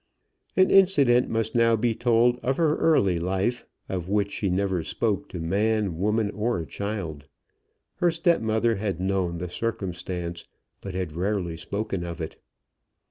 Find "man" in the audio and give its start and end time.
5.39-5.95